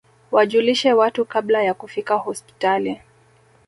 wajulishe 0.31 0.93
watu 0.93 1.25
kabla 1.25 1.63
ya 1.63 1.73
kufika 1.73 2.15
hospitali 2.15 3.01